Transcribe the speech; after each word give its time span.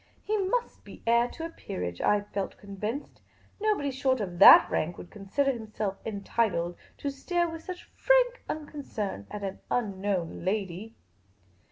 He 0.23 0.35
must 0.35 0.83
be 0.83 1.03
heir 1.05 1.27
to 1.27 1.45
a 1.45 1.49
peerage, 1.51 2.01
I 2.01 2.21
felt 2.21 2.57
convinced; 2.57 3.21
no 3.59 3.75
body 3.75 3.91
short 3.91 4.19
of 4.19 4.39
that 4.39 4.67
rank 4.71 4.97
would 4.97 5.11
consider 5.11 5.51
himself 5.51 5.97
entitled 6.03 6.75
to 6.97 7.11
stare 7.11 7.47
with 7.47 7.63
such 7.63 7.83
frank 7.95 8.41
unconcern 8.49 9.27
at 9.29 9.43
an 9.43 9.59
unknown 9.69 10.43
lady. 10.43 10.95